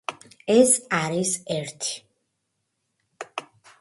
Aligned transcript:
ეს 0.53 0.71
არის 0.99 1.33
ერთი. 1.57 1.93